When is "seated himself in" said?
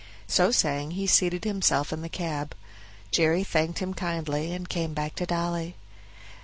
1.05-2.01